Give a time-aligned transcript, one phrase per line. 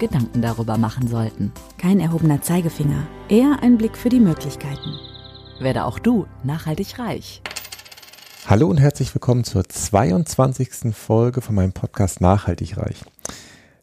[0.00, 1.52] Gedanken darüber machen sollten.
[1.78, 4.98] Kein erhobener Zeigefinger, eher ein Blick für die Möglichkeiten.
[5.60, 7.42] Werde auch du nachhaltig reich.
[8.46, 10.92] Hallo und herzlich willkommen zur 22.
[10.92, 13.04] Folge von meinem Podcast Nachhaltig reich.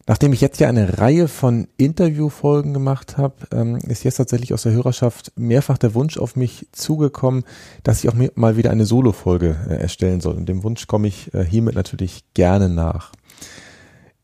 [0.08, 4.64] Nachdem ich jetzt ja eine Reihe von Interviewfolgen gemacht habe, ähm, ist jetzt tatsächlich aus
[4.64, 7.44] der Hörerschaft mehrfach der Wunsch auf mich zugekommen,
[7.84, 10.36] dass ich auch mal wieder eine Solo-Folge äh, erstellen soll.
[10.36, 13.12] Und dem Wunsch komme ich äh, hiermit natürlich gerne nach.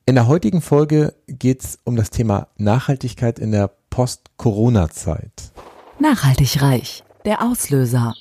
[0.06, 5.54] In der heutigen Folge geht es um das Thema Nachhaltigkeit in der Post-Corona-Zeit.
[5.98, 8.14] Nachhaltig reich, der Auslöser.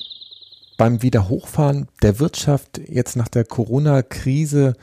[0.77, 4.75] Beim Wiederhochfahren der Wirtschaft jetzt nach der Corona-Krise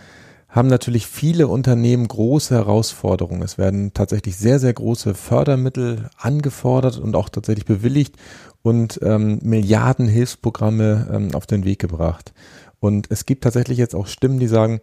[0.50, 3.44] haben natürlich viele Unternehmen große Herausforderungen.
[3.44, 8.18] Es werden tatsächlich sehr, sehr große Fördermittel angefordert und auch tatsächlich bewilligt
[8.62, 12.34] und ähm, Milliarden Hilfsprogramme ähm, auf den Weg gebracht.
[12.80, 14.80] Und es gibt tatsächlich jetzt auch Stimmen, die sagen,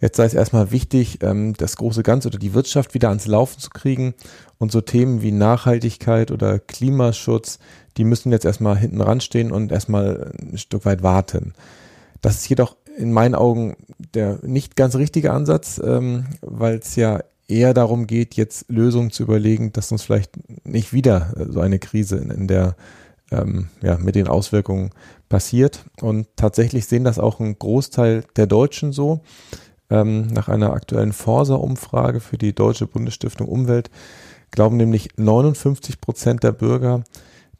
[0.00, 3.58] jetzt sei es erstmal wichtig, ähm, das große Ganze oder die Wirtschaft wieder ans Laufen
[3.58, 4.14] zu kriegen.
[4.58, 7.58] Und so Themen wie Nachhaltigkeit oder Klimaschutz,
[7.96, 11.54] die müssen jetzt erstmal hinten ranstehen und erstmal ein Stück weit warten.
[12.20, 13.76] Das ist jedoch in meinen Augen
[14.14, 19.24] der nicht ganz richtige Ansatz, ähm, weil es ja eher darum geht, jetzt Lösungen zu
[19.24, 20.32] überlegen, dass uns vielleicht
[20.64, 22.76] nicht wieder so eine Krise in, in der
[23.30, 24.90] ähm, ja, mit den Auswirkungen
[25.28, 25.84] passiert.
[26.00, 29.20] Und tatsächlich sehen das auch ein Großteil der Deutschen so.
[29.88, 33.90] Ähm, nach einer aktuellen Forsa-Umfrage für die Deutsche Bundesstiftung Umwelt
[34.50, 37.04] glauben nämlich 59 Prozent der Bürger,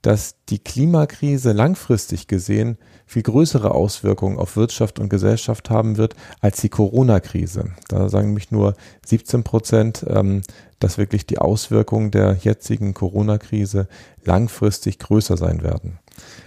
[0.02, 6.60] dass die Klimakrise langfristig gesehen viel größere Auswirkungen auf Wirtschaft und Gesellschaft haben wird als
[6.60, 7.72] die Corona-Krise.
[7.88, 8.74] Da sagen nämlich nur
[9.06, 10.42] 17 Prozent, ähm,
[10.78, 13.88] dass wirklich die Auswirkungen der jetzigen Corona-Krise
[14.24, 15.98] langfristig größer sein werden.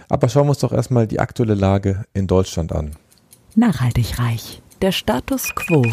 [0.08, 2.96] Aber schauen wir uns doch erstmal die aktuelle Lage in Deutschland an.
[3.54, 5.84] Nachhaltig reich, der Status quo.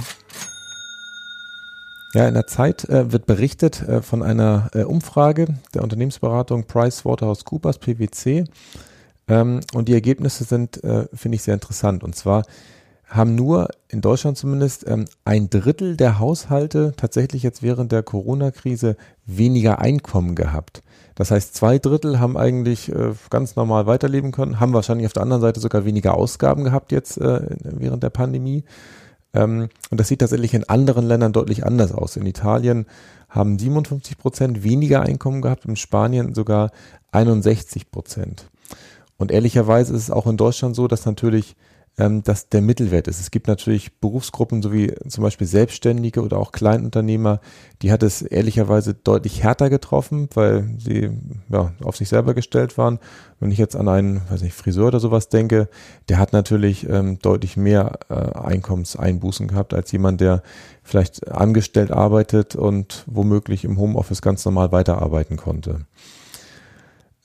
[2.13, 7.79] Ja, in der Zeit äh, wird berichtet äh, von einer äh, Umfrage der Unternehmensberatung PricewaterhouseCoopers
[7.79, 8.45] PwC.
[9.29, 12.03] Ähm, und die Ergebnisse sind, äh, finde ich, sehr interessant.
[12.03, 12.43] Und zwar
[13.07, 18.97] haben nur in Deutschland zumindest ähm, ein Drittel der Haushalte tatsächlich jetzt während der Corona-Krise
[19.25, 20.81] weniger Einkommen gehabt.
[21.15, 25.23] Das heißt, zwei Drittel haben eigentlich äh, ganz normal weiterleben können, haben wahrscheinlich auf der
[25.23, 28.63] anderen Seite sogar weniger Ausgaben gehabt jetzt äh, während der Pandemie.
[29.33, 32.17] Ähm, und das sieht tatsächlich in anderen Ländern deutlich anders aus.
[32.17, 32.85] In Italien
[33.29, 36.71] haben 57 Prozent weniger Einkommen gehabt, in Spanien sogar
[37.11, 38.49] 61 Prozent.
[39.17, 41.55] Und ehrlicherweise ist es auch in Deutschland so, dass natürlich
[41.97, 43.19] ähm, das der Mittelwert ist.
[43.19, 47.41] Es gibt natürlich Berufsgruppen, so wie zum Beispiel Selbstständige oder auch Kleinunternehmer,
[47.81, 51.11] die hat es ehrlicherweise deutlich härter getroffen, weil sie
[51.49, 52.99] ja, auf sich selber gestellt waren.
[53.39, 55.67] Wenn ich jetzt an einen, weiß nicht, Friseur oder sowas denke,
[56.09, 60.43] der hat natürlich ähm, deutlich mehr äh, Einkommenseinbußen gehabt als jemand, der
[60.83, 65.85] vielleicht angestellt arbeitet und womöglich im Homeoffice ganz normal weiterarbeiten konnte.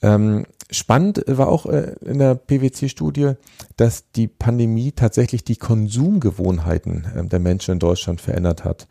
[0.02, 3.32] Ähm, spannend war auch äh, in der PwC-Studie,
[3.76, 8.88] dass die Pandemie tatsächlich die Konsumgewohnheiten äh, der Menschen in Deutschland verändert hat.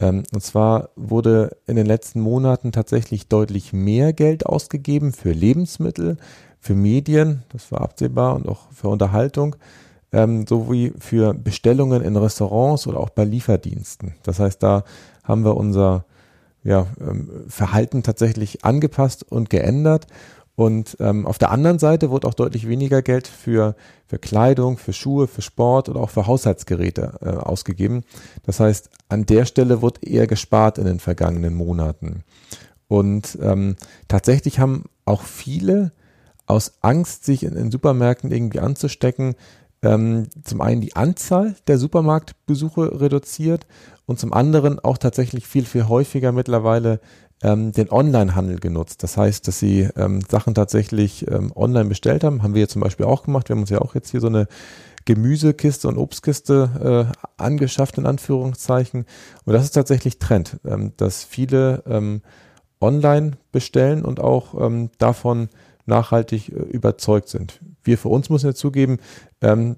[0.00, 6.16] Ähm, und zwar wurde in den letzten Monaten tatsächlich deutlich mehr Geld ausgegeben für Lebensmittel,
[6.58, 9.56] für Medien, das war absehbar, und auch für Unterhaltung,
[10.12, 14.14] ähm, sowie für Bestellungen in Restaurants oder auch bei Lieferdiensten.
[14.22, 14.84] Das heißt, da
[15.24, 16.04] haben wir unser
[16.64, 20.06] ja, ähm, Verhalten tatsächlich angepasst und geändert.
[20.54, 23.74] Und ähm, auf der anderen Seite wurde auch deutlich weniger Geld für,
[24.06, 28.04] für Kleidung, für Schuhe, für Sport oder auch für Haushaltsgeräte äh, ausgegeben.
[28.44, 32.24] Das heißt, an der Stelle wurde eher gespart in den vergangenen Monaten.
[32.86, 33.76] Und ähm,
[34.08, 35.92] tatsächlich haben auch viele
[36.46, 39.34] aus Angst, sich in, in Supermärkten irgendwie anzustecken,
[39.82, 43.66] ähm, zum einen die Anzahl der Supermarktbesuche reduziert
[44.06, 47.00] und zum anderen auch tatsächlich viel, viel häufiger mittlerweile
[47.42, 49.02] ähm, den Online-Handel genutzt.
[49.02, 52.42] Das heißt, dass sie ähm, Sachen tatsächlich ähm, online bestellt haben.
[52.42, 53.48] Haben wir zum Beispiel auch gemacht.
[53.48, 54.46] Wir haben uns ja auch jetzt hier so eine
[55.04, 59.06] Gemüsekiste und Obstkiste äh, angeschafft, in Anführungszeichen.
[59.44, 62.22] Und das ist tatsächlich Trend, ähm, dass viele ähm,
[62.80, 65.48] online bestellen und auch ähm, davon
[65.86, 67.60] nachhaltig äh, überzeugt sind.
[67.84, 68.98] Wir für uns müssen ja zugeben,
[69.40, 69.76] ähm,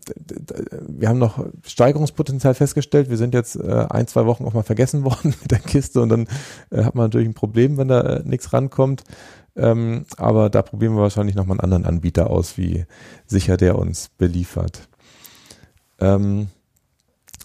[0.88, 3.10] wir haben noch Steigerungspotenzial festgestellt.
[3.10, 6.08] Wir sind jetzt äh, ein, zwei Wochen auch mal vergessen worden mit der Kiste und
[6.08, 6.28] dann
[6.70, 9.04] äh, hat man natürlich ein Problem, wenn da äh, nichts rankommt.
[9.56, 12.86] Ähm, aber da probieren wir wahrscheinlich nochmal einen anderen Anbieter aus, wie
[13.26, 14.88] sicher der uns beliefert.
[16.00, 16.48] Ähm,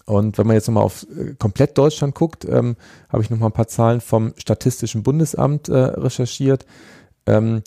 [0.06, 2.76] und wenn man jetzt nochmal auf äh, komplett Deutschland guckt, ähm,
[3.08, 6.66] habe ich nochmal ein paar Zahlen vom Statistischen Bundesamt äh, recherchiert.
[7.26, 7.62] Ähm,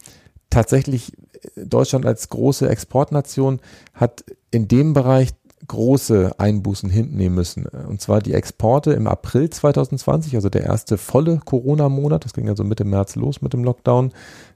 [0.49, 1.13] tatsächlich
[1.55, 3.59] Deutschland als große Exportnation
[3.93, 5.33] hat in dem Bereich
[5.67, 7.65] große Einbußen hinnehmen müssen.
[7.65, 12.63] Und zwar die Exporte im April 2020, also der erste volle Corona-Monat, das ging also
[12.63, 14.11] Mitte März los mit dem Lockdown,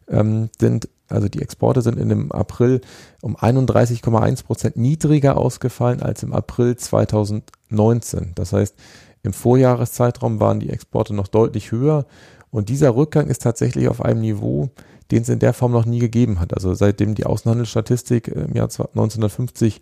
[0.09, 2.81] ähm, sind, also die Exporte sind in dem April
[3.21, 8.33] um 31,1 Prozent niedriger ausgefallen als im April 2019.
[8.35, 8.75] Das heißt,
[9.23, 12.05] im Vorjahreszeitraum waren die Exporte noch deutlich höher
[12.49, 14.69] und dieser Rückgang ist tatsächlich auf einem Niveau,
[15.11, 16.53] den es in der Form noch nie gegeben hat.
[16.53, 19.81] Also seitdem die Außenhandelsstatistik im Jahr 1950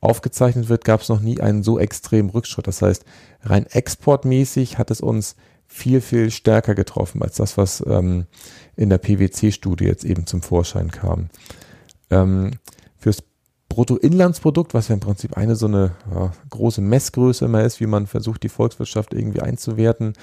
[0.00, 2.66] aufgezeichnet wird, gab es noch nie einen so extremen Rückschritt.
[2.66, 3.04] Das heißt,
[3.42, 5.36] rein exportmäßig hat es uns
[5.66, 8.26] viel, viel stärker getroffen als das, was ähm,
[8.76, 11.28] in der PwC-Studie jetzt eben zum Vorschein kam.
[12.10, 12.52] Ähm,
[12.96, 13.22] fürs
[13.68, 18.08] Bruttoinlandsprodukt, was ja im Prinzip eine so eine ja, große Messgröße immer ist, wie man
[18.08, 20.14] versucht, die Volkswirtschaft irgendwie einzuwerten,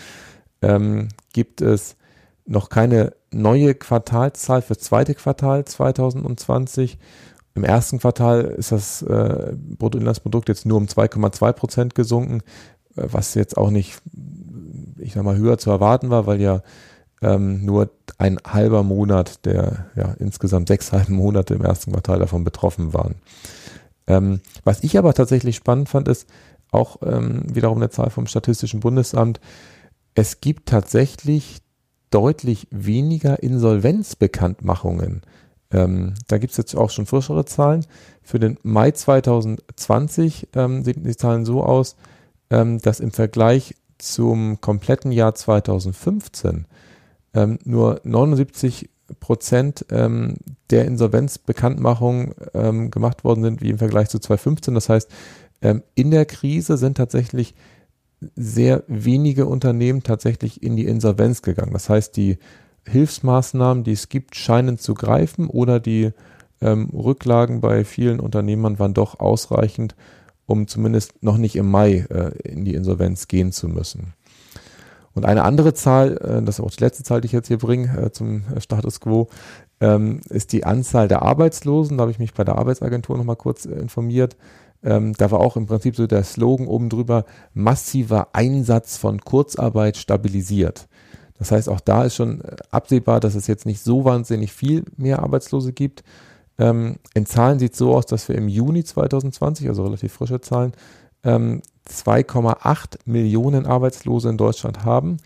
[0.61, 1.95] ähm, gibt es
[2.47, 6.97] noch keine neue Quartalszahl für zweite Quartal 2020.
[7.55, 12.41] Im ersten Quartal ist das äh, Bruttoinlandsprodukt jetzt nur um 2,2 Prozent gesunken,
[12.95, 13.99] äh, was jetzt auch nicht,
[14.97, 16.61] ich sag mal, höher zu erwarten war, weil ja
[17.21, 22.43] ähm, nur ein halber Monat der ja, insgesamt sechs halben Monate im ersten Quartal davon
[22.43, 23.15] betroffen waren.
[24.05, 26.27] Ähm, was ich aber tatsächlich spannend fand, ist
[26.71, 29.39] auch ähm, wiederum eine Zahl vom Statistischen Bundesamt.
[30.15, 31.61] Es gibt tatsächlich
[32.09, 35.21] deutlich weniger Insolvenzbekanntmachungen.
[35.71, 37.85] Ähm, da gibt es jetzt auch schon frischere Zahlen.
[38.21, 41.95] Für den Mai 2020 ähm, sehen die Zahlen so aus,
[42.49, 46.65] ähm, dass im Vergleich zum kompletten Jahr 2015
[47.33, 48.89] ähm, nur 79
[49.19, 50.35] Prozent ähm,
[50.69, 54.73] der Insolvenzbekanntmachungen ähm, gemacht worden sind, wie im Vergleich zu 2015.
[54.73, 55.09] Das heißt,
[55.95, 57.55] in der Krise sind tatsächlich
[58.35, 61.73] sehr wenige Unternehmen tatsächlich in die Insolvenz gegangen.
[61.73, 62.37] Das heißt, die
[62.87, 66.11] Hilfsmaßnahmen, die es gibt, scheinen zu greifen oder die
[66.61, 69.95] ähm, Rücklagen bei vielen Unternehmern waren doch ausreichend,
[70.45, 74.13] um zumindest noch nicht im Mai äh, in die Insolvenz gehen zu müssen.
[75.13, 77.57] Und eine andere Zahl, äh, das ist auch die letzte Zahl, die ich jetzt hier
[77.57, 79.29] bringe äh, zum Status quo,
[79.79, 81.97] ähm, ist die Anzahl der Arbeitslosen.
[81.97, 84.37] Da habe ich mich bei der Arbeitsagentur nochmal kurz äh, informiert.
[84.83, 89.97] Ähm, da war auch im Prinzip so der Slogan oben drüber, massiver Einsatz von Kurzarbeit
[89.97, 90.87] stabilisiert.
[91.39, 94.83] Das heißt, auch da ist schon äh, absehbar, dass es jetzt nicht so wahnsinnig viel
[94.97, 96.03] mehr Arbeitslose gibt.
[96.59, 100.41] Ähm, in Zahlen sieht es so aus, dass wir im Juni 2020, also relativ frische
[100.41, 100.73] Zahlen,
[101.23, 105.17] ähm, 2,8 Millionen Arbeitslose in Deutschland haben.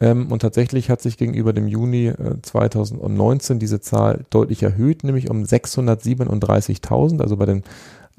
[0.00, 5.28] Ähm, und tatsächlich hat sich gegenüber dem Juni äh, 2019 diese Zahl deutlich erhöht, nämlich
[5.28, 7.20] um 637.000.
[7.20, 7.64] Also bei den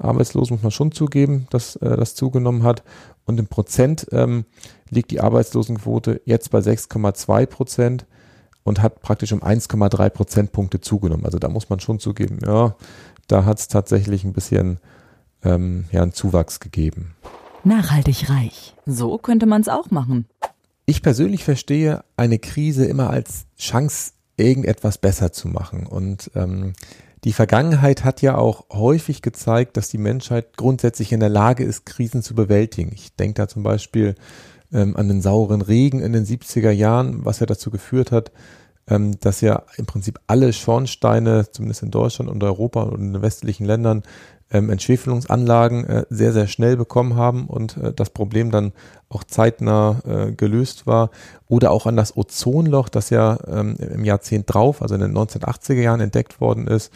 [0.02, 2.82] Arbeitslosen muss man schon zugeben, dass äh, das zugenommen hat.
[3.24, 4.44] Und im Prozent ähm,
[4.90, 8.06] liegt die Arbeitslosenquote jetzt bei 6,2 Prozent
[8.64, 11.24] und hat praktisch um 1,3 Prozentpunkte zugenommen.
[11.24, 12.76] Also da muss man schon zugeben, ja,
[13.28, 14.78] da hat es tatsächlich ein bisschen
[15.44, 17.14] ähm, ja, einen Zuwachs gegeben.
[17.64, 18.74] Nachhaltig reich.
[18.86, 20.26] So könnte man es auch machen.
[20.84, 25.86] Ich persönlich verstehe eine Krise immer als Chance, irgendetwas besser zu machen.
[25.86, 26.72] Und ähm,
[27.24, 31.86] die Vergangenheit hat ja auch häufig gezeigt, dass die Menschheit grundsätzlich in der Lage ist,
[31.86, 32.90] Krisen zu bewältigen.
[32.92, 34.16] Ich denke da zum Beispiel
[34.72, 38.32] ähm, an den sauren Regen in den 70er Jahren, was ja dazu geführt hat,
[38.88, 43.22] ähm, dass ja im Prinzip alle Schornsteine, zumindest in Deutschland und Europa und in den
[43.22, 44.02] westlichen Ländern,
[44.52, 48.72] ähm, Entschwefelungsanlagen äh, sehr, sehr schnell bekommen haben und äh, das Problem dann
[49.08, 51.10] auch zeitnah äh, gelöst war.
[51.48, 55.80] Oder auch an das Ozonloch, das ja ähm, im Jahrzehnt drauf, also in den 1980er
[55.80, 56.92] Jahren entdeckt worden ist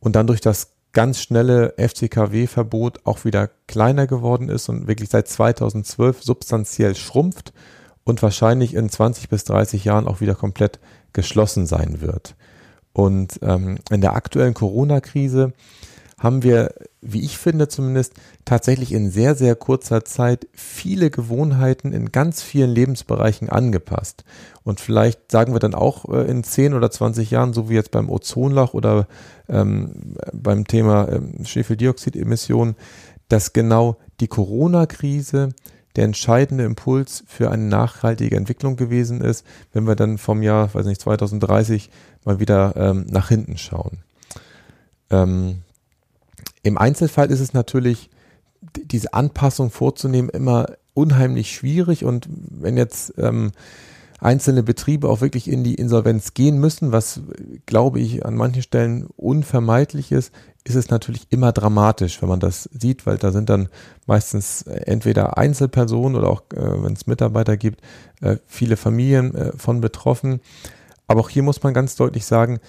[0.00, 5.28] und dann durch das ganz schnelle FCKW-Verbot auch wieder kleiner geworden ist und wirklich seit
[5.28, 7.52] 2012 substanziell schrumpft
[8.02, 10.80] und wahrscheinlich in 20 bis 30 Jahren auch wieder komplett
[11.12, 12.34] geschlossen sein wird.
[12.92, 15.52] Und ähm, in der aktuellen Corona-Krise
[16.20, 18.12] haben wir, wie ich finde zumindest,
[18.44, 24.24] tatsächlich in sehr, sehr kurzer Zeit viele Gewohnheiten in ganz vielen Lebensbereichen angepasst.
[24.62, 27.90] Und vielleicht sagen wir dann auch äh, in 10 oder 20 Jahren, so wie jetzt
[27.90, 29.08] beim Ozonloch oder
[29.48, 32.76] ähm, beim Thema ähm, Schwefeldioxidemissionen,
[33.28, 35.54] dass genau die Corona-Krise
[35.96, 40.84] der entscheidende Impuls für eine nachhaltige Entwicklung gewesen ist, wenn wir dann vom Jahr, weiß
[40.84, 41.90] nicht, 2030
[42.26, 44.02] mal wieder ähm, nach hinten schauen.
[45.08, 45.62] Ähm,
[46.62, 48.10] Im Einzelfall ist es natürlich,
[48.74, 52.04] diese Anpassung vorzunehmen, immer unheimlich schwierig.
[52.04, 53.52] Und wenn jetzt ähm,
[54.20, 57.20] einzelne Betriebe auch wirklich in die Insolvenz gehen müssen, was,
[57.66, 60.32] glaube ich, an manchen Stellen unvermeidlich ist,
[60.64, 63.68] ist es natürlich immer dramatisch, wenn man das sieht, weil da sind dann
[64.06, 67.80] meistens entweder Einzelpersonen oder auch, äh, wenn es Mitarbeiter gibt,
[68.20, 70.40] äh, viele Familien äh, von betroffen.
[71.06, 72.60] Aber auch hier muss man ganz deutlich sagen,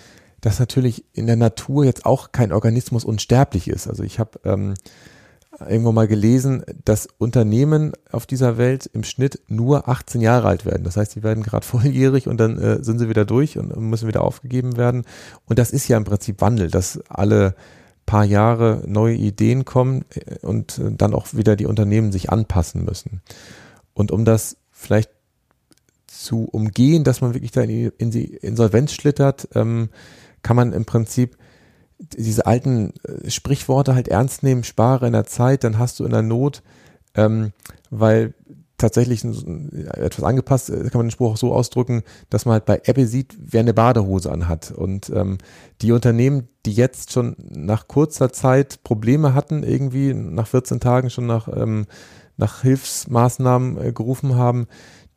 [0.41, 3.87] dass natürlich in der Natur jetzt auch kein Organismus unsterblich ist.
[3.87, 4.73] Also ich habe ähm,
[5.59, 10.83] irgendwo mal gelesen, dass Unternehmen auf dieser Welt im Schnitt nur 18 Jahre alt werden.
[10.83, 14.07] Das heißt, die werden gerade volljährig und dann äh, sind sie wieder durch und müssen
[14.07, 15.03] wieder aufgegeben werden.
[15.45, 17.55] Und das ist ja im Prinzip Wandel, dass alle
[18.05, 23.21] paar Jahre neue Ideen kommen äh, und dann auch wieder die Unternehmen sich anpassen müssen.
[23.93, 25.11] Und um das vielleicht
[26.07, 29.89] zu umgehen, dass man wirklich da in die Insolvenz schlittert, ähm,
[30.43, 31.37] kann man im Prinzip
[31.99, 36.11] diese alten äh, Sprichworte halt ernst nehmen, spare in der Zeit, dann hast du in
[36.11, 36.63] der Not,
[37.15, 37.51] ähm,
[37.89, 38.33] weil
[38.81, 42.81] tatsächlich etwas angepasst, äh, kann man den Spruch auch so ausdrücken, dass man halt bei
[42.85, 44.71] Apple sieht, wer eine Badehose anhat.
[44.71, 45.37] Und ähm,
[45.81, 51.27] die Unternehmen, die jetzt schon nach kurzer Zeit Probleme hatten, irgendwie nach 14 Tagen schon
[51.27, 51.85] nach, ähm,
[52.37, 54.67] nach Hilfsmaßnahmen äh, gerufen haben,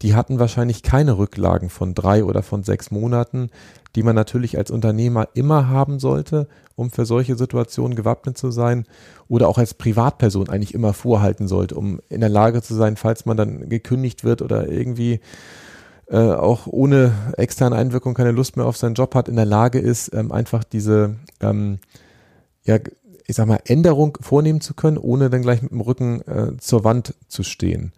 [0.03, 3.51] die hatten wahrscheinlich keine Rücklagen von drei oder von sechs Monaten,
[3.95, 8.87] die man natürlich als Unternehmer immer haben sollte, um für solche Situationen gewappnet zu sein
[9.29, 13.25] oder auch als Privatperson eigentlich immer vorhalten sollte, um in der Lage zu sein, falls
[13.25, 15.21] man dann gekündigt wird oder irgendwie
[16.09, 19.79] äh, auch ohne externe Einwirkung keine Lust mehr auf seinen Job hat, in der Lage
[19.79, 21.79] ist, ähm, einfach diese, ähm,
[22.65, 22.79] ja,
[23.27, 26.85] ich sag mal, Änderung vornehmen zu können, ohne dann gleich mit dem Rücken äh, zur
[26.85, 27.93] Wand zu stehen.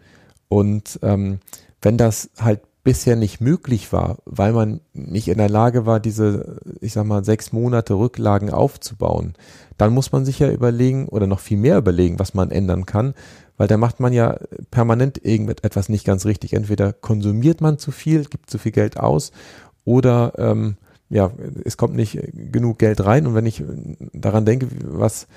[0.49, 1.41] Und ähm,
[1.87, 6.61] wenn das halt bisher nicht möglich war, weil man nicht in der Lage war, diese,
[6.81, 9.35] ich sag mal, sechs Monate Rücklagen aufzubauen,
[9.79, 13.15] dann muss man sich ja überlegen oder noch viel mehr überlegen, was man ändern kann,
[13.57, 14.37] weil da macht man ja
[14.73, 16.55] permanent irgendetwas nicht ganz richtig.
[16.55, 19.31] Entweder konsumiert man zu viel, gibt zu viel Geld aus
[19.85, 20.77] oder ähm,
[21.09, 21.31] ja,
[21.65, 23.29] es kommt nicht genug Geld rein.
[23.29, 23.63] Und wenn ich
[24.13, 25.29] daran denke, was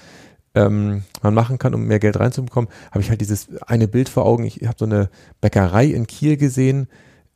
[0.59, 4.25] ähm, man machen kann, um mehr Geld reinzubekommen, habe ich halt dieses eine Bild vor
[4.25, 4.43] Augen.
[4.43, 6.87] Ich habe so eine Bäckerei in Kiel gesehen,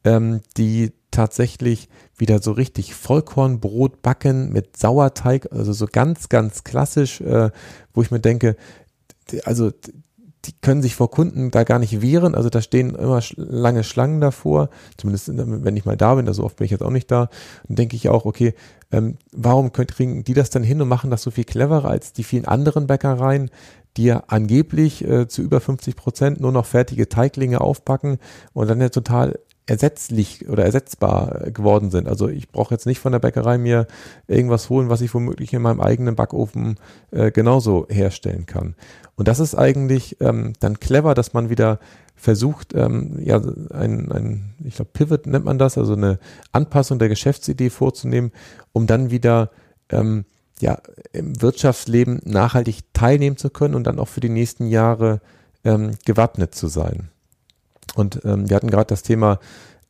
[0.04, 7.22] ähm, die tatsächlich wieder so richtig Vollkornbrot backen mit Sauerteig, also so ganz, ganz klassisch,
[7.22, 7.52] äh,
[7.94, 8.58] wo ich mir denke,
[9.46, 9.72] also
[10.46, 12.36] die können sich vor Kunden da gar nicht wehren.
[12.36, 14.70] Also da stehen immer lange Schlangen davor.
[14.98, 17.30] Zumindest wenn ich mal da bin, da so oft bin ich jetzt auch nicht da.
[17.68, 18.54] Dann denke ich auch, okay,
[18.92, 22.24] ähm, warum kriegen die das dann hin und machen das so viel cleverer als die
[22.24, 23.50] vielen anderen Bäckereien,
[23.96, 28.18] die ja angeblich äh, zu über 50 Prozent nur noch fertige Teiglinge aufbacken
[28.54, 32.08] und dann ja total ersetzlich oder ersetzbar geworden sind.
[32.08, 33.88] Also ich brauche jetzt nicht von der Bäckerei mir
[34.28, 36.78] irgendwas holen, was ich womöglich in meinem eigenen Backofen
[37.12, 38.76] äh, genauso herstellen kann.
[39.16, 41.80] Und das ist eigentlich ähm, dann clever, dass man wieder
[42.16, 43.42] versucht, ähm, ja,
[43.72, 46.20] ein, ein ich glaube, Pivot nennt man das, also eine
[46.52, 48.32] Anpassung der Geschäftsidee vorzunehmen,
[48.72, 49.50] um dann wieder
[49.90, 50.26] ähm,
[50.60, 50.80] ja,
[51.12, 55.22] im Wirtschaftsleben nachhaltig teilnehmen zu können und dann auch für die nächsten Jahre
[55.64, 57.10] ähm, gewappnet zu sein.
[57.96, 59.40] Und ähm, wir hatten gerade das Thema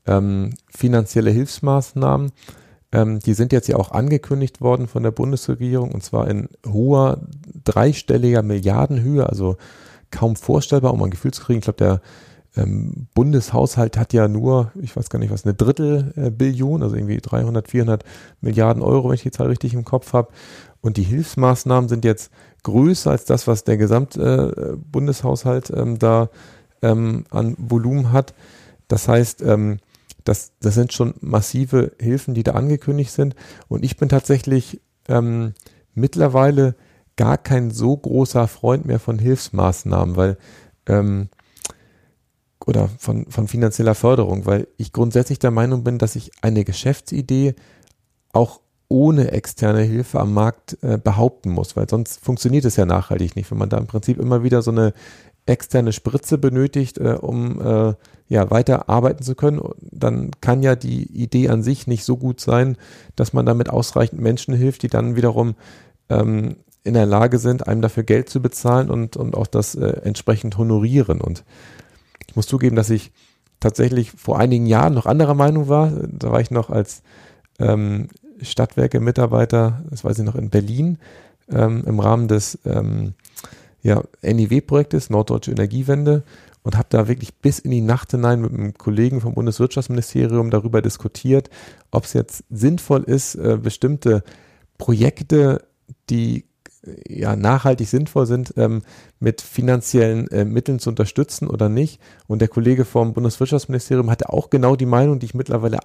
[0.06, 2.32] ähm, finanzielle Hilfsmaßnahmen.
[2.92, 7.22] Ähm, die sind jetzt ja auch angekündigt worden von der Bundesregierung und zwar in hoher
[7.64, 9.58] dreistelliger Milliardenhöhe, also
[10.12, 11.60] kaum vorstellbar, um ein Gefühl zu kriegen.
[11.60, 12.02] Ich glaube, der
[12.56, 16.96] ähm, Bundeshaushalt hat ja nur, ich weiß gar nicht was, eine Drittel äh, Billion, also
[16.96, 18.04] irgendwie 300, 400
[18.42, 20.30] Milliarden Euro, wenn ich die Zahl richtig im Kopf habe.
[20.82, 22.32] Und die Hilfsmaßnahmen sind jetzt
[22.64, 26.30] größer als das, was der Gesamtbundeshaushalt äh, ähm, da
[26.84, 28.36] ähm, an Volumen hat.
[28.88, 29.80] Das heißt, ähm,
[30.24, 33.36] das, das sind schon massive Hilfen, die da angekündigt sind.
[33.68, 35.54] Und ich bin tatsächlich ähm,
[35.96, 36.76] mittlerweile
[37.16, 40.38] gar kein so großer Freund mehr von Hilfsmaßnahmen, weil
[40.88, 41.30] ähm,
[42.66, 47.56] oder von, von finanzieller Förderung, weil ich grundsätzlich der Meinung bin, dass ich eine Geschäftsidee
[48.32, 53.36] auch ohne externe Hilfe am Markt äh, behaupten muss, weil sonst funktioniert es ja nachhaltig
[53.36, 53.50] nicht.
[53.52, 54.94] Wenn man da im Prinzip immer wieder so eine
[55.46, 57.94] externe Spritze benötigt, äh, um äh,
[58.28, 62.40] ja weiter arbeiten zu können, dann kann ja die Idee an sich nicht so gut
[62.40, 62.78] sein,
[63.16, 65.56] dass man damit ausreichend Menschen hilft, die dann wiederum
[66.10, 70.02] ähm, in der Lage sind, einem dafür Geld zu bezahlen und, und auch das äh,
[70.04, 71.22] entsprechend honorieren.
[71.22, 71.44] Und
[72.28, 73.12] ich muss zugeben, dass ich
[73.60, 75.92] tatsächlich vor einigen Jahren noch anderer Meinung war.
[76.08, 77.04] Da war ich noch als
[77.60, 78.10] ähm,
[78.42, 80.98] Stadtwerke-Mitarbeiter, das weiß ich noch, in Berlin
[81.50, 83.14] ähm, im Rahmen des ähm,
[83.84, 86.24] ja, NIW-Projektes, Norddeutsche Energiewende,
[86.64, 90.82] und habe da wirklich bis in die Nacht hinein mit einem Kollegen vom Bundeswirtschaftsministerium darüber
[90.82, 91.50] diskutiert,
[91.92, 94.24] ob es jetzt sinnvoll ist, äh, bestimmte
[94.78, 95.66] Projekte,
[96.10, 96.46] die
[97.08, 98.82] ja, nachhaltig sinnvoll sind, ähm,
[99.20, 102.02] mit finanziellen äh, Mitteln zu unterstützen oder nicht.
[102.28, 105.80] Und der Kollege vom Bundeswirtschaftsministerium hatte auch genau die Meinung, die ich mittlerweile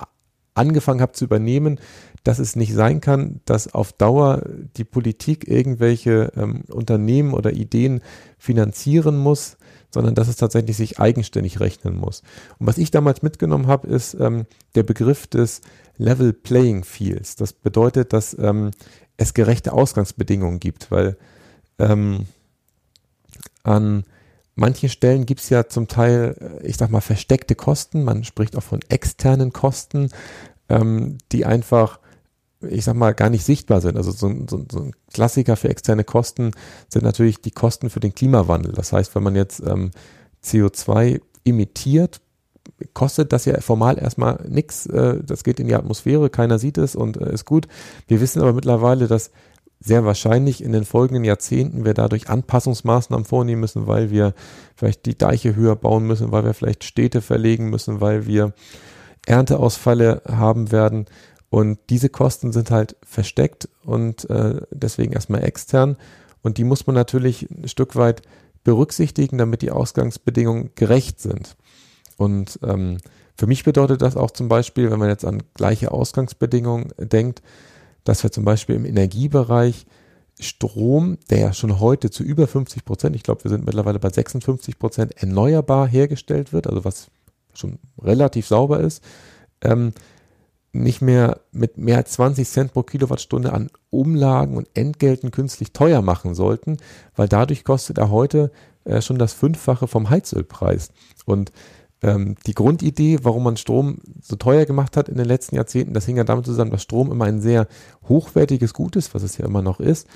[0.54, 1.78] angefangen habe zu übernehmen,
[2.24, 4.42] dass es nicht sein kann, dass auf Dauer
[4.76, 8.00] die Politik irgendwelche ähm, Unternehmen oder Ideen
[8.38, 9.56] finanzieren muss,
[9.90, 12.22] sondern dass es tatsächlich sich eigenständig rechnen muss.
[12.58, 15.62] Und was ich damals mitgenommen habe, ist ähm, der Begriff des
[15.96, 17.36] Level Playing Fields.
[17.36, 18.72] Das bedeutet, dass ähm,
[19.16, 21.16] es gerechte Ausgangsbedingungen gibt, weil
[21.78, 22.26] ähm,
[23.62, 24.04] an
[24.58, 28.04] manchen Stellen gibt es ja zum Teil, ich sag mal, versteckte Kosten.
[28.04, 30.10] Man spricht auch von externen Kosten,
[30.68, 32.00] ähm, die einfach,
[32.60, 33.96] ich sag mal, gar nicht sichtbar sind.
[33.96, 36.50] Also so, so, so, ein Klassiker für externe Kosten
[36.88, 38.72] sind natürlich die Kosten für den Klimawandel.
[38.72, 39.92] Das heißt, wenn man jetzt ähm,
[40.44, 42.20] CO2 emittiert,
[42.94, 44.86] kostet das ja formal erstmal nichts.
[44.86, 47.68] Äh, das geht in die Atmosphäre, keiner sieht es und äh, ist gut.
[48.08, 49.30] Wir wissen aber mittlerweile, dass
[49.80, 54.34] sehr wahrscheinlich in den folgenden Jahrzehnten wir dadurch Anpassungsmaßnahmen vornehmen müssen, weil wir
[54.74, 58.54] vielleicht die Deiche höher bauen müssen, weil wir vielleicht Städte verlegen müssen, weil wir
[59.26, 61.06] Ernteausfälle haben werden.
[61.50, 65.96] Und diese Kosten sind halt versteckt und äh, deswegen erstmal extern.
[66.42, 68.22] Und die muss man natürlich ein Stück weit
[68.64, 71.56] berücksichtigen, damit die Ausgangsbedingungen gerecht sind.
[72.16, 72.98] Und ähm,
[73.36, 77.40] für mich bedeutet das auch zum Beispiel, wenn man jetzt an gleiche Ausgangsbedingungen denkt,
[78.04, 79.86] dass wir zum Beispiel im Energiebereich
[80.40, 84.10] Strom, der ja schon heute zu über 50 Prozent, ich glaube, wir sind mittlerweile bei
[84.10, 87.10] 56 Prozent erneuerbar hergestellt wird, also was
[87.54, 89.02] schon relativ sauber ist,
[89.62, 89.92] ähm,
[90.72, 96.02] nicht mehr mit mehr als 20 Cent pro Kilowattstunde an Umlagen und Entgelten künstlich teuer
[96.02, 96.76] machen sollten,
[97.16, 98.52] weil dadurch kostet er heute
[98.84, 100.90] äh, schon das Fünffache vom Heizölpreis.
[101.24, 101.52] Und
[102.02, 106.06] ähm, die Grundidee, warum man Strom so teuer gemacht hat in den letzten Jahrzehnten, das
[106.06, 107.66] hing ja damit zusammen, dass Strom immer ein sehr
[108.08, 110.06] hochwertiges Gut ist, was es ja immer noch ist,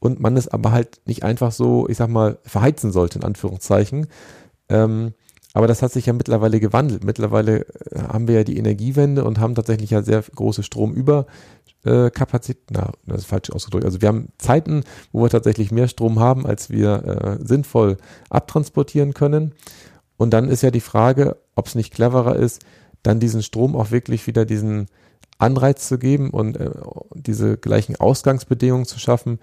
[0.00, 4.06] und man es aber halt nicht einfach so, ich sag mal, verheizen sollte, in Anführungszeichen.
[4.68, 5.14] Ähm,
[5.54, 7.02] aber das hat sich ja mittlerweile gewandelt.
[7.04, 12.62] Mittlerweile äh, haben wir ja die Energiewende und haben tatsächlich ja sehr große Stromüberkapazität.
[12.70, 13.84] Na, das ist falsch ausgedrückt.
[13.84, 17.96] Also wir haben Zeiten, wo wir tatsächlich mehr Strom haben, als wir äh, sinnvoll
[18.30, 19.52] abtransportieren können.
[20.18, 22.64] Und dann ist ja die Frage, ob es nicht cleverer ist,
[23.02, 24.88] dann diesen Strom auch wirklich wieder diesen
[25.38, 26.70] Anreiz zu geben und äh,
[27.14, 29.38] diese gleichen Ausgangsbedingungen zu schaffen,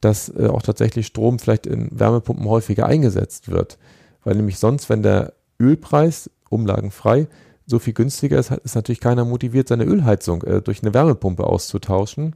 [0.00, 3.76] dass äh, auch tatsächlich Strom vielleicht in Wärmepumpen häufiger eingesetzt wird.
[4.24, 7.26] Weil nämlich sonst, wenn der Ölpreis umlagenfrei
[7.66, 12.34] so viel günstiger ist, ist natürlich keiner motiviert, seine Ölheizung äh, durch eine Wärmepumpe auszutauschen.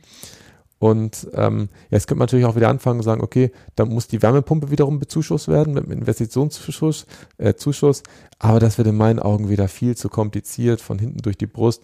[0.85, 4.21] Und ähm, jetzt könnte man natürlich auch wieder anfangen und sagen, okay, dann muss die
[4.21, 7.07] Wärmepumpe wiederum bezuschusst werden mit einem Investitionszuschuss,
[7.39, 8.03] äh, Zuschuss,
[8.39, 11.83] aber das wird in meinen Augen wieder viel zu kompliziert, von hinten durch die Brust.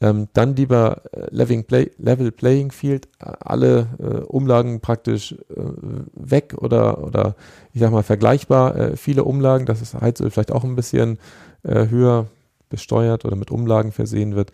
[0.00, 5.62] Ähm, dann lieber äh, Level, Play, Level Playing Field, alle äh, Umlagen praktisch äh,
[6.14, 7.36] weg oder, oder
[7.72, 11.20] ich sag mal vergleichbar äh, viele Umlagen, dass das Heizöl vielleicht auch ein bisschen
[11.62, 12.26] äh, höher
[12.68, 14.50] besteuert oder mit Umlagen versehen wird,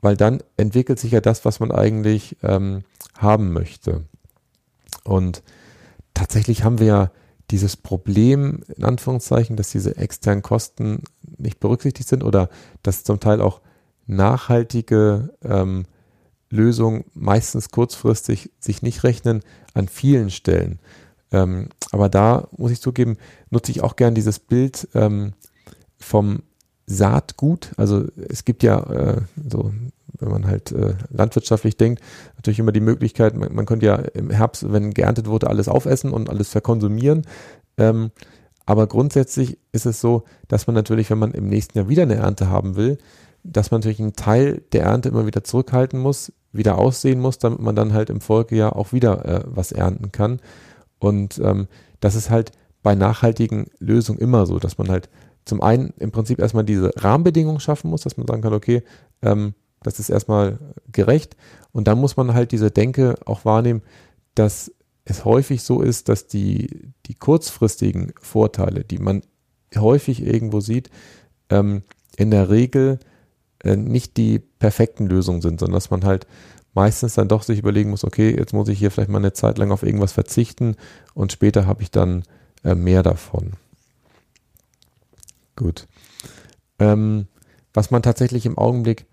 [0.00, 2.84] weil dann entwickelt sich ja das, was man eigentlich ähm,
[3.22, 4.04] haben möchte.
[5.04, 5.42] Und
[6.14, 7.10] tatsächlich haben wir ja
[7.50, 11.02] dieses Problem, in Anführungszeichen, dass diese externen Kosten
[11.38, 12.48] nicht berücksichtigt sind oder
[12.82, 13.60] dass zum Teil auch
[14.06, 15.84] nachhaltige ähm,
[16.50, 19.42] Lösungen meistens kurzfristig sich nicht rechnen
[19.74, 20.78] an vielen Stellen.
[21.30, 23.16] Ähm, aber da muss ich zugeben,
[23.50, 25.32] nutze ich auch gern dieses Bild ähm,
[25.98, 26.42] vom
[26.86, 27.72] Saatgut.
[27.76, 29.72] Also es gibt ja äh, so
[30.22, 32.02] wenn man halt äh, landwirtschaftlich denkt,
[32.36, 36.12] natürlich immer die Möglichkeit, man, man, könnte ja im Herbst, wenn geerntet wurde, alles aufessen
[36.12, 37.22] und alles verkonsumieren.
[37.76, 38.10] Ähm,
[38.64, 42.16] aber grundsätzlich ist es so, dass man natürlich, wenn man im nächsten Jahr wieder eine
[42.16, 42.98] Ernte haben will,
[43.44, 47.60] dass man natürlich einen Teil der Ernte immer wieder zurückhalten muss, wieder aussehen muss, damit
[47.60, 50.40] man dann halt im Folgejahr auch wieder äh, was ernten kann.
[50.98, 51.66] Und ähm,
[52.00, 55.08] das ist halt bei nachhaltigen Lösungen immer so, dass man halt
[55.44, 58.82] zum einen im Prinzip erstmal diese Rahmenbedingungen schaffen muss, dass man sagen kann, okay,
[59.22, 60.58] ähm, das ist erstmal
[60.90, 61.36] gerecht.
[61.72, 63.82] Und dann muss man halt diese Denke auch wahrnehmen,
[64.34, 64.72] dass
[65.04, 69.22] es häufig so ist, dass die, die kurzfristigen Vorteile, die man
[69.74, 70.90] häufig irgendwo sieht,
[71.48, 71.82] ähm,
[72.16, 73.00] in der Regel
[73.64, 76.26] äh, nicht die perfekten Lösungen sind, sondern dass man halt
[76.74, 79.58] meistens dann doch sich überlegen muss, okay, jetzt muss ich hier vielleicht mal eine Zeit
[79.58, 80.76] lang auf irgendwas verzichten
[81.14, 82.24] und später habe ich dann
[82.64, 83.52] äh, mehr davon.
[85.56, 85.86] Gut.
[86.78, 87.26] Ähm,
[87.74, 89.06] was man tatsächlich im Augenblick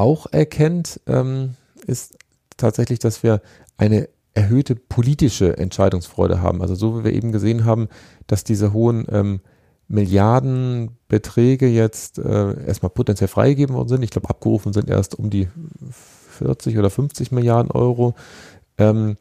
[0.00, 2.16] auch erkennt, ähm, ist
[2.56, 3.42] tatsächlich, dass wir
[3.76, 6.62] eine erhöhte politische Entscheidungsfreude haben.
[6.62, 7.88] Also so wie wir eben gesehen haben,
[8.26, 9.40] dass diese hohen ähm,
[9.88, 14.02] Milliardenbeträge jetzt äh, erstmal potenziell freigegeben worden sind.
[14.02, 15.48] Ich glaube, abgerufen sind erst um die
[16.30, 18.14] 40 oder 50 Milliarden Euro.
[18.78, 19.16] Ähm,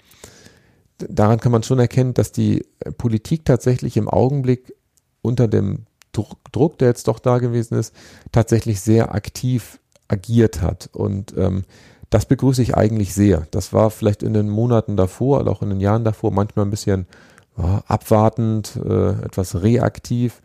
[0.99, 2.65] daran kann man schon erkennen, dass die
[2.97, 4.75] Politik tatsächlich im Augenblick
[5.21, 7.93] unter dem Druck, der jetzt doch da gewesen ist,
[8.31, 10.89] tatsächlich sehr aktiv agiert hat.
[10.91, 11.63] Und ähm,
[12.09, 13.47] das begrüße ich eigentlich sehr.
[13.51, 16.71] Das war vielleicht in den Monaten davor oder auch in den Jahren davor manchmal ein
[16.71, 17.05] bisschen
[17.57, 20.41] ja, abwartend, äh, etwas reaktiv.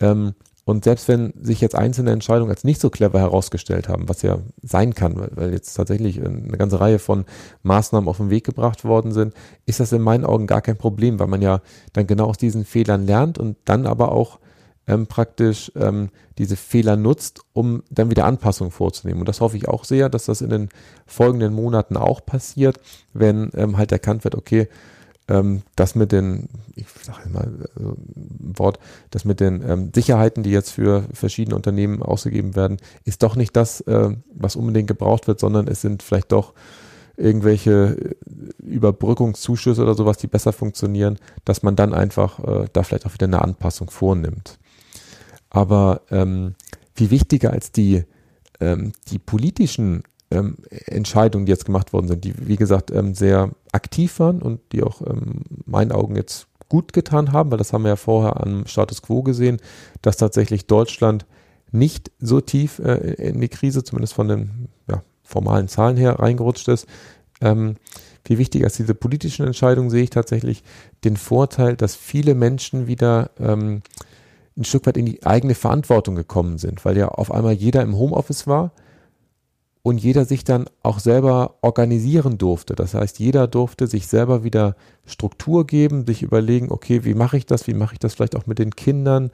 [0.00, 0.34] Ähm,
[0.66, 4.38] und selbst wenn sich jetzt einzelne Entscheidungen als nicht so clever herausgestellt haben, was ja
[4.62, 7.26] sein kann, weil jetzt tatsächlich eine ganze Reihe von
[7.62, 9.34] Maßnahmen auf den Weg gebracht worden sind,
[9.66, 11.60] ist das in meinen Augen gar kein Problem, weil man ja
[11.92, 14.38] dann genau aus diesen Fehlern lernt und dann aber auch
[14.86, 19.20] ähm, praktisch ähm, diese Fehler nutzt, um dann wieder Anpassungen vorzunehmen.
[19.20, 20.68] Und das hoffe ich auch sehr, dass das in den
[21.06, 22.80] folgenden Monaten auch passiert,
[23.12, 24.68] wenn ähm, halt erkannt wird, okay,
[25.28, 28.78] ähm, das mit den, ich sage mal also ein Wort,
[29.10, 33.56] das mit den ähm, Sicherheiten, die jetzt für verschiedene Unternehmen ausgegeben werden, ist doch nicht
[33.56, 36.52] das, äh, was unbedingt gebraucht wird, sondern es sind vielleicht doch
[37.16, 38.14] irgendwelche äh,
[38.62, 43.26] Überbrückungszuschüsse oder sowas, die besser funktionieren, dass man dann einfach äh, da vielleicht auch wieder
[43.26, 44.58] eine Anpassung vornimmt.
[45.54, 46.56] Aber ähm,
[46.96, 48.02] viel wichtiger als die,
[48.58, 53.50] ähm, die politischen ähm, Entscheidungen, die jetzt gemacht worden sind, die wie gesagt ähm, sehr
[53.70, 57.84] aktiv waren und die auch ähm, meinen Augen jetzt gut getan haben, weil das haben
[57.84, 59.58] wir ja vorher am Status quo gesehen,
[60.02, 61.24] dass tatsächlich Deutschland
[61.70, 66.66] nicht so tief äh, in die Krise, zumindest von den ja, formalen Zahlen her, reingerutscht
[66.66, 66.88] ist.
[67.40, 67.76] Ähm,
[68.26, 70.64] viel wichtiger als diese politischen Entscheidungen sehe ich tatsächlich
[71.04, 73.82] den Vorteil, dass viele Menschen wieder ähm,
[74.56, 77.96] ein Stück weit in die eigene Verantwortung gekommen sind, weil ja auf einmal jeder im
[77.96, 78.72] Homeoffice war
[79.82, 82.74] und jeder sich dann auch selber organisieren durfte.
[82.74, 87.46] Das heißt, jeder durfte sich selber wieder Struktur geben, sich überlegen, okay, wie mache ich
[87.46, 87.66] das?
[87.66, 89.30] Wie mache ich das vielleicht auch mit den Kindern?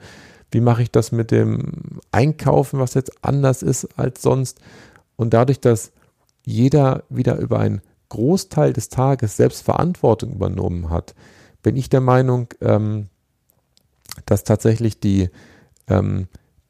[0.51, 4.59] Wie mache ich das mit dem Einkaufen, was jetzt anders ist als sonst?
[5.15, 5.93] Und dadurch, dass
[6.43, 11.15] jeder wieder über einen Großteil des Tages selbst Verantwortung übernommen hat,
[11.63, 13.07] bin ich der Meinung, ähm,
[14.31, 15.29] dass tatsächlich die,
[15.87, 16.27] ähm,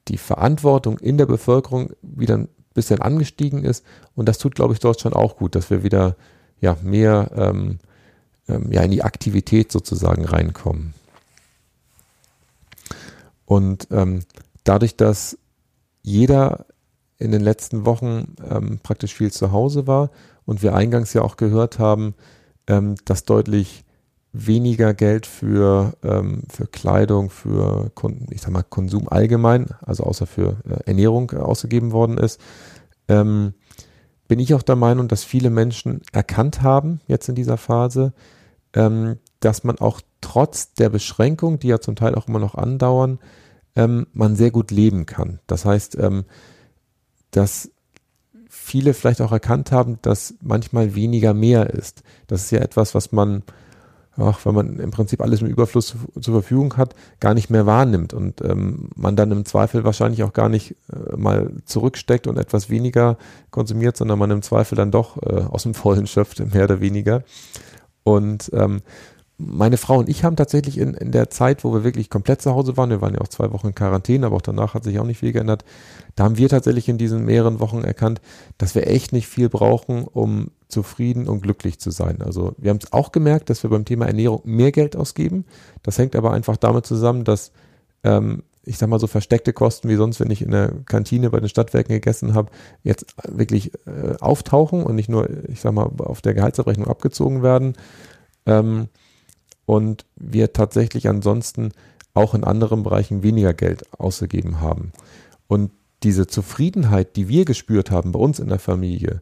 [0.08, 3.86] die Verantwortung in der Bevölkerung wieder ein bisschen angestiegen ist.
[4.16, 6.16] Und das tut, glaube ich, Deutschland auch gut, dass wir wieder
[6.60, 7.80] ja, mehr ähm,
[8.48, 10.94] ähm, ja, in die Aktivität sozusagen reinkommen.
[13.46, 14.22] Und ähm,
[14.64, 15.38] dadurch, dass
[16.02, 16.66] jeder
[17.20, 20.10] in den letzten Wochen ähm, praktisch viel zu Hause war
[20.46, 22.16] und wir eingangs ja auch gehört haben,
[22.66, 23.84] ähm, dass deutlich
[24.34, 27.92] weniger Geld für, ähm, für Kleidung, für
[28.30, 32.40] ich sag mal Konsum allgemein, also außer für äh, Ernährung äh, ausgegeben worden ist,
[33.08, 33.54] ähm,
[34.28, 38.14] bin ich auch der Meinung, dass viele Menschen erkannt haben jetzt in dieser Phase,
[38.74, 43.20] ähm, dass man auch trotz der Beschränkung, die ja zum Teil auch immer noch andauern,
[43.76, 45.40] ähm, man sehr gut leben kann.
[45.48, 46.24] Das heißt, ähm,
[47.32, 47.72] dass
[48.48, 52.04] viele vielleicht auch erkannt haben, dass manchmal weniger mehr ist.
[52.28, 53.44] Das ist ja etwas, was man
[54.22, 57.66] ach, wenn man im Prinzip alles im Überfluss zu, zur Verfügung hat, gar nicht mehr
[57.66, 62.38] wahrnimmt und ähm, man dann im Zweifel wahrscheinlich auch gar nicht äh, mal zurücksteckt und
[62.38, 63.18] etwas weniger
[63.50, 67.24] konsumiert, sondern man im Zweifel dann doch äh, aus dem Vollen schöpft, mehr oder weniger.
[68.04, 68.82] Und ähm,
[69.38, 72.54] meine Frau und ich haben tatsächlich in, in der Zeit, wo wir wirklich komplett zu
[72.54, 75.00] Hause waren, wir waren ja auch zwei Wochen in Quarantäne, aber auch danach hat sich
[75.00, 75.66] auch nicht viel geändert,
[76.16, 78.22] da haben wir tatsächlich in diesen mehreren Wochen erkannt,
[78.58, 82.22] dass wir echt nicht viel brauchen, um zufrieden und glücklich zu sein.
[82.22, 85.46] Also wir haben es auch gemerkt, dass wir beim Thema Ernährung mehr Geld ausgeben.
[85.84, 87.52] Das hängt aber einfach damit zusammen, dass
[88.04, 91.40] ähm, ich sag mal so versteckte Kosten wie sonst, wenn ich in der Kantine bei
[91.40, 92.52] den Stadtwerken gegessen habe,
[92.84, 97.74] jetzt wirklich äh, auftauchen und nicht nur, ich sag mal, auf der Gehaltsabrechnung abgezogen werden.
[98.46, 98.88] Ähm,
[99.66, 101.72] und wir tatsächlich ansonsten
[102.14, 104.92] auch in anderen Bereichen weniger Geld ausgegeben haben.
[105.48, 105.72] Und
[106.04, 109.22] diese Zufriedenheit, die wir gespürt haben bei uns in der Familie,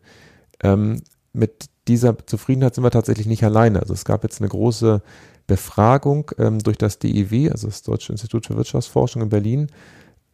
[0.61, 1.01] ähm,
[1.33, 3.79] mit dieser Zufriedenheit sind wir tatsächlich nicht alleine.
[3.79, 5.01] Also es gab jetzt eine große
[5.47, 9.67] Befragung ähm, durch das DIW, also das Deutsche Institut für Wirtschaftsforschung in Berlin,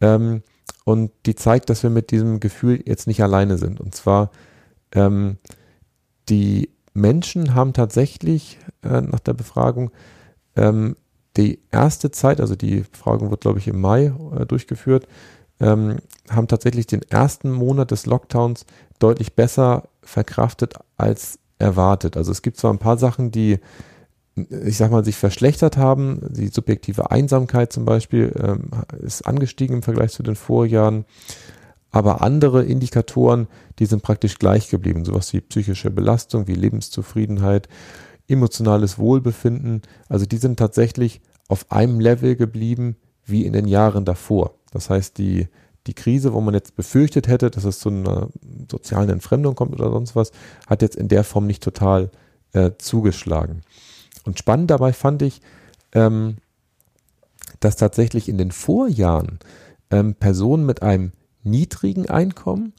[0.00, 0.42] ähm,
[0.84, 3.80] und die zeigt, dass wir mit diesem Gefühl jetzt nicht alleine sind.
[3.80, 4.30] Und zwar
[4.92, 5.38] ähm,
[6.28, 9.90] die Menschen haben tatsächlich äh, nach der Befragung
[10.54, 10.96] ähm,
[11.36, 15.06] die erste Zeit, also die Befragung wird, glaube ich, im Mai äh, durchgeführt,
[15.60, 15.96] ähm,
[16.30, 18.64] haben tatsächlich den ersten Monat des Lockdowns
[18.98, 22.16] deutlich besser verkraftet als erwartet.
[22.16, 23.58] Also es gibt zwar ein paar Sachen, die,
[24.34, 26.20] ich sag mal, sich verschlechtert haben.
[26.30, 31.04] Die subjektive Einsamkeit zum Beispiel ähm, ist angestiegen im Vergleich zu den Vorjahren.
[31.90, 35.04] Aber andere Indikatoren, die sind praktisch gleich geblieben.
[35.04, 37.68] Sowas wie psychische Belastung, wie Lebenszufriedenheit,
[38.28, 39.82] emotionales Wohlbefinden.
[40.08, 44.58] Also die sind tatsächlich auf einem Level geblieben wie in den Jahren davor.
[44.72, 45.48] Das heißt, die,
[45.86, 48.28] die Krise, wo man jetzt befürchtet hätte, dass es zu einer
[48.70, 50.32] sozialen Entfremdung kommt oder sonst was,
[50.66, 52.10] hat jetzt in der Form nicht total
[52.52, 53.62] äh, zugeschlagen.
[54.24, 55.40] und spannend dabei fand ich,
[55.92, 56.36] ähm,
[57.60, 59.38] dass tatsächlich in den Vorjahren
[59.90, 62.72] ähm, Personen mit einem niedrigen Einkommen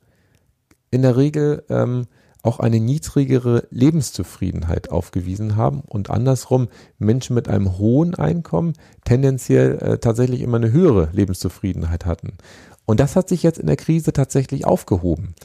[0.91, 2.08] in der Regel ähm,
[2.43, 8.73] auch eine niedrigere Lebenszufriedenheit aufgewiesen haben und andersrum Menschen mit einem hohen Einkommen
[9.06, 12.38] tendenziell äh, tatsächlich immer eine höhere Lebenszufriedenheit hatten.
[12.86, 15.36] Und das hat sich jetzt in der Krise tatsächlich aufgehoben.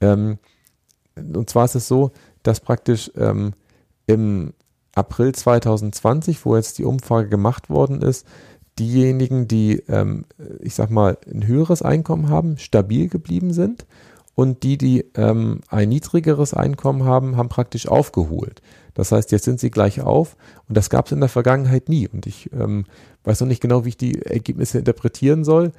[0.00, 0.38] Ähm,
[1.16, 3.52] und zwar ist es so, dass praktisch ähm,
[4.06, 4.54] im
[4.94, 8.26] April 2020, wo jetzt die Umfrage gemacht worden ist,
[8.78, 10.24] diejenigen, die, ähm,
[10.60, 13.86] ich sag mal, ein höheres Einkommen haben, stabil geblieben sind
[14.40, 18.62] und die, die ähm, ein niedrigeres Einkommen haben, haben praktisch aufgeholt.
[18.94, 20.34] Das heißt, jetzt sind sie gleich auf
[20.66, 22.08] und das gab es in der Vergangenheit nie.
[22.08, 22.86] Und ich ähm,
[23.24, 25.72] weiß noch nicht genau, wie ich die Ergebnisse interpretieren soll,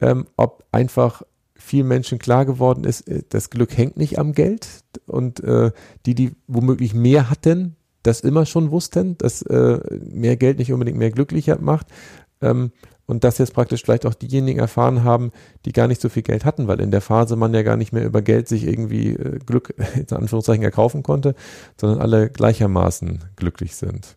[0.00, 1.24] ähm, ob einfach
[1.56, 4.66] vielen Menschen klar geworden ist, äh, das Glück hängt nicht am Geld
[5.04, 5.72] und äh,
[6.06, 10.96] die, die womöglich mehr hatten, das immer schon wussten, dass äh, mehr Geld nicht unbedingt
[10.96, 11.88] mehr glücklicher macht.
[12.40, 12.72] Ähm,
[13.06, 15.32] und dass jetzt praktisch vielleicht auch diejenigen erfahren haben,
[15.64, 17.92] die gar nicht so viel Geld hatten, weil in der Phase man ja gar nicht
[17.92, 21.34] mehr über Geld sich irgendwie äh, Glück in Anführungszeichen erkaufen konnte,
[21.80, 24.16] sondern alle gleichermaßen glücklich sind.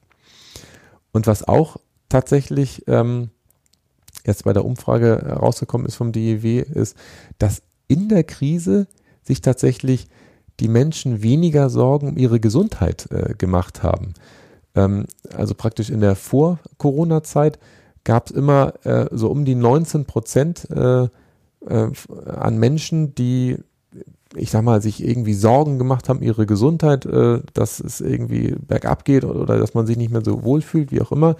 [1.11, 1.77] Und was auch
[2.09, 3.29] tatsächlich ähm,
[4.25, 6.97] jetzt bei der Umfrage rausgekommen ist vom DEW, ist,
[7.37, 8.87] dass in der Krise
[9.23, 10.07] sich tatsächlich
[10.59, 14.13] die Menschen weniger Sorgen um ihre Gesundheit äh, gemacht haben.
[14.75, 17.59] Ähm, also praktisch in der Vor-Corona-Zeit
[18.03, 21.03] gab es immer äh, so um die 19 Prozent äh,
[21.67, 21.91] äh,
[22.25, 23.57] an Menschen, die,
[24.35, 29.05] ich sag mal, sich irgendwie Sorgen gemacht haben, ihre Gesundheit, äh, dass es irgendwie bergab
[29.05, 31.35] geht oder, oder dass man sich nicht mehr so wohl fühlt, wie auch immer.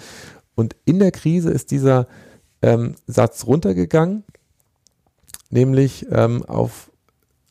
[0.56, 2.08] Und in der Krise ist dieser
[2.62, 4.24] ähm, Satz runtergegangen,
[5.50, 6.92] nämlich ähm, auf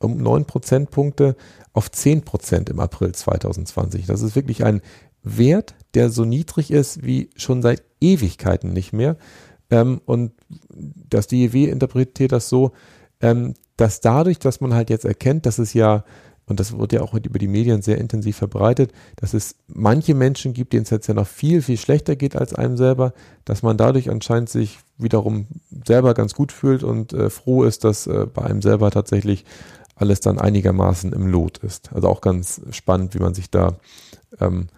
[0.01, 1.37] um 9 Prozentpunkte
[1.73, 4.07] auf 10 Prozent im April 2020.
[4.07, 4.81] Das ist wirklich ein
[5.23, 9.17] Wert, der so niedrig ist wie schon seit Ewigkeiten nicht mehr.
[9.71, 10.33] Ähm, und
[10.69, 12.73] das DEW interpretiert das so,
[13.21, 16.05] ähm, dass dadurch, dass man halt jetzt erkennt, dass es ja,
[16.47, 20.55] und das wird ja auch über die Medien sehr intensiv verbreitet, dass es manche Menschen
[20.55, 23.13] gibt, denen es jetzt ja noch viel, viel schlechter geht als einem selber,
[23.45, 25.47] dass man dadurch anscheinend sich wiederum
[25.87, 29.45] selber ganz gut fühlt und äh, froh ist, dass äh, bei einem selber tatsächlich
[29.95, 31.93] alles dann einigermaßen im Lot ist.
[31.93, 33.77] Also auch ganz spannend, wie man sich da
[34.41, 34.69] ähm,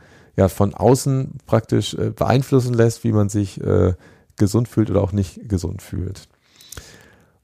[0.40, 3.92] ja von außen praktisch äh, beeinflussen lässt, wie man sich äh,
[4.36, 6.28] gesund fühlt oder auch nicht gesund fühlt.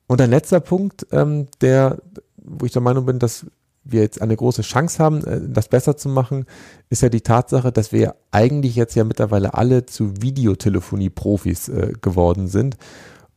[0.07, 1.99] Und ein letzter Punkt, ähm, der,
[2.37, 3.47] wo ich der Meinung bin, dass
[3.85, 6.47] wir jetzt eine große Chance haben, äh, das besser zu machen,
[6.89, 12.49] ist ja die Tatsache, dass wir eigentlich jetzt ja mittlerweile alle zu Videotelefonie-Profis äh, geworden
[12.49, 12.77] sind.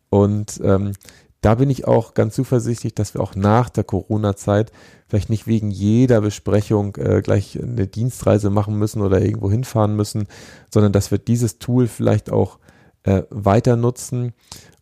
[0.09, 0.93] Und ähm,
[1.41, 4.71] da bin ich auch ganz zuversichtlich, dass wir auch nach der Corona-Zeit
[5.07, 10.27] vielleicht nicht wegen jeder Besprechung äh, gleich eine Dienstreise machen müssen oder irgendwo hinfahren müssen,
[10.71, 12.59] sondern dass wir dieses Tool vielleicht auch
[13.03, 14.33] äh, weiter nutzen.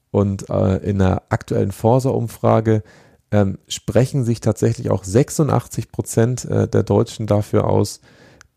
[0.09, 2.81] Und äh, in einer aktuellen Forsa-Umfrage
[3.29, 8.01] ähm, sprechen sich tatsächlich auch 86 Prozent äh, der Deutschen dafür aus,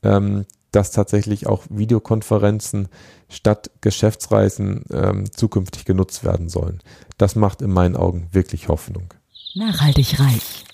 [0.03, 2.89] ähm, dass tatsächlich auch Videokonferenzen
[3.29, 6.81] statt Geschäftsreisen ähm, zukünftig genutzt werden sollen.
[7.19, 9.15] Das macht in meinen Augen wirklich Hoffnung.
[9.55, 10.65] Nachhaltig reich.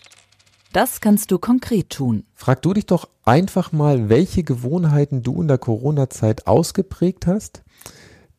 [0.73, 2.25] Das kannst du konkret tun.
[2.35, 7.63] Frag du dich doch einfach mal, welche Gewohnheiten du in der Corona-Zeit ausgeprägt hast,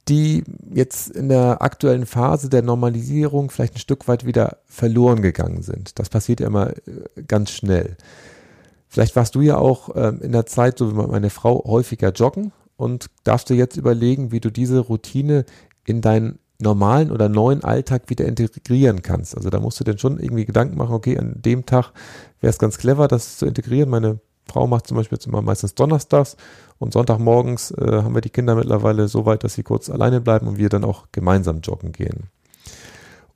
[0.07, 5.63] die jetzt in der aktuellen Phase der Normalisierung vielleicht ein Stück weit wieder verloren gegangen
[5.63, 5.97] sind.
[5.99, 7.97] Das passiert ja immer äh, ganz schnell.
[8.87, 12.51] Vielleicht warst du ja auch ähm, in der Zeit, so wie meine Frau, häufiger joggen
[12.77, 15.45] und darfst du jetzt überlegen, wie du diese Routine
[15.85, 19.35] in deinen normalen oder neuen Alltag wieder integrieren kannst.
[19.35, 21.91] Also da musst du dann schon irgendwie Gedanken machen, okay, an dem Tag
[22.41, 23.89] wäre es ganz clever, das zu integrieren.
[23.89, 26.37] Meine Frau macht zum Beispiel immer meistens donnerstags
[26.79, 30.47] und Sonntagmorgens äh, haben wir die Kinder mittlerweile so weit, dass sie kurz alleine bleiben
[30.47, 32.29] und wir dann auch gemeinsam joggen gehen.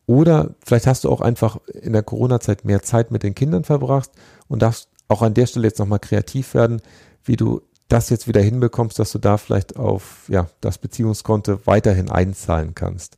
[0.08, 4.10] Oder vielleicht hast du auch einfach in der Corona-Zeit mehr Zeit mit den Kindern verbracht
[4.48, 6.82] und darfst auch an der Stelle jetzt nochmal kreativ werden,
[7.24, 12.10] wie du das jetzt wieder hinbekommst, dass du da vielleicht auf ja, das Beziehungskonto weiterhin
[12.10, 13.17] einzahlen kannst.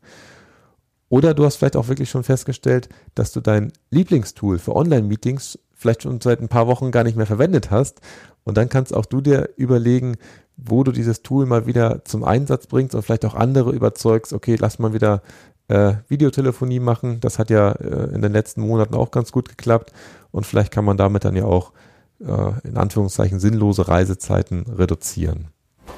[1.10, 6.04] Oder du hast vielleicht auch wirklich schon festgestellt, dass du dein Lieblingstool für Online-Meetings vielleicht
[6.04, 8.02] schon seit ein paar Wochen gar nicht mehr verwendet hast.
[8.46, 10.16] Und dann kannst auch du dir überlegen,
[10.58, 14.56] wo du dieses Tool mal wieder zum Einsatz bringst und vielleicht auch andere überzeugst, okay,
[14.60, 15.22] lass mal wieder
[15.68, 17.20] äh, Videotelefonie machen.
[17.20, 19.92] Das hat ja äh, in den letzten Monaten auch ganz gut geklappt.
[20.32, 21.72] Und vielleicht kann man damit dann ja auch
[22.20, 25.48] äh, in Anführungszeichen sinnlose Reisezeiten reduzieren.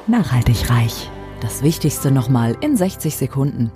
[0.08, 1.10] Nachhaltig reich.
[1.42, 3.72] Das Wichtigste nochmal in 60 Sekunden.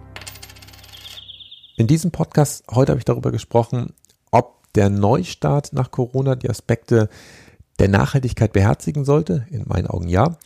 [1.75, 3.93] In diesem Podcast heute habe ich darüber gesprochen,
[4.31, 7.09] ob der Neustart nach Corona die Aspekte
[7.79, 9.45] der Nachhaltigkeit beherzigen sollte.
[9.49, 10.37] In meinen Augen ja.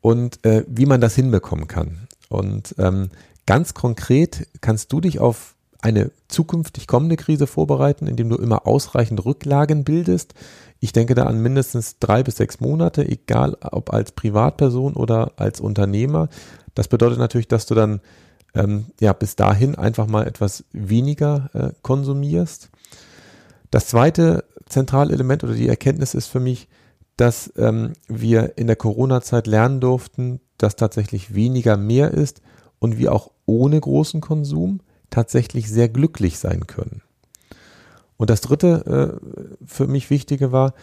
[0.00, 2.08] und äh, wie man das hinbekommen kann.
[2.28, 3.10] Und ähm,
[3.48, 9.24] ganz konkret kannst du dich auf eine zukünftig kommende Krise vorbereiten, indem du immer ausreichend
[9.24, 10.34] Rücklagen bildest.
[10.80, 15.62] Ich denke da an mindestens drei bis sechs Monate, egal ob als Privatperson oder als
[15.62, 16.28] Unternehmer.
[16.74, 18.02] Das bedeutet natürlich, dass du dann
[18.54, 22.68] ähm, ja bis dahin einfach mal etwas weniger äh, konsumierst.
[23.70, 26.68] Das zweite zentrale Element oder die Erkenntnis ist für mich,
[27.16, 32.42] dass ähm, wir in der Corona-Zeit lernen durften, dass tatsächlich weniger mehr ist
[32.78, 37.02] und wir auch ohne großen Konsum tatsächlich sehr glücklich sein können.
[38.16, 40.74] Und das dritte äh, für mich Wichtige war,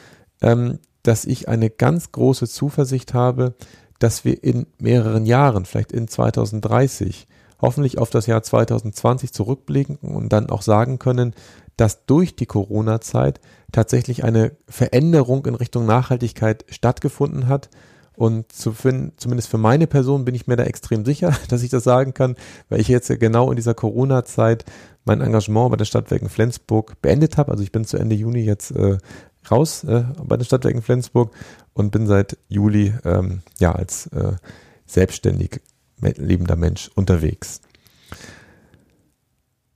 [0.41, 3.53] ähm, dass ich eine ganz große Zuversicht habe,
[3.99, 7.27] dass wir in mehreren Jahren, vielleicht in 2030,
[7.62, 11.34] hoffentlich auf das Jahr 2020 zurückblicken und dann auch sagen können,
[11.77, 13.39] dass durch die Corona-Zeit
[13.71, 17.69] tatsächlich eine Veränderung in Richtung Nachhaltigkeit stattgefunden hat.
[18.15, 21.69] Und zu finden, zumindest für meine Person bin ich mir da extrem sicher, dass ich
[21.69, 22.36] das sagen kann,
[22.69, 24.65] weil ich jetzt genau in dieser Corona-Zeit
[25.06, 27.51] mein Engagement bei den Stadtwerken Flensburg beendet habe.
[27.51, 28.97] Also ich bin zu Ende Juni jetzt äh,
[29.49, 31.32] raus äh, bei den Stadtwerken Flensburg
[31.73, 34.34] und bin seit Juli ähm, ja als äh,
[34.86, 35.62] selbstständig
[35.99, 37.62] lebender Mensch unterwegs.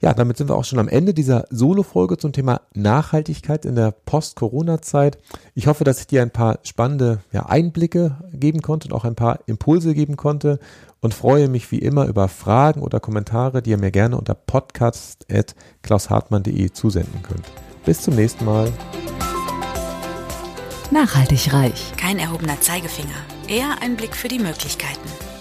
[0.01, 3.91] Ja, damit sind wir auch schon am Ende dieser Solo-Folge zum Thema Nachhaltigkeit in der
[3.91, 5.17] Post-Corona-Zeit.
[5.55, 9.15] Ich hoffe, dass ich dir ein paar spannende ja, Einblicke geben konnte und auch ein
[9.15, 10.59] paar Impulse geben konnte
[11.01, 16.71] und freue mich wie immer über Fragen oder Kommentare, die ihr mir gerne unter podcast.klaushartmann.de
[16.71, 17.43] zusenden könnt.
[17.83, 18.71] Bis zum nächsten Mal.
[20.91, 21.91] Nachhaltig reich.
[21.97, 23.09] Kein erhobener Zeigefinger,
[23.49, 25.28] eher ein Blick für die Möglichkeiten.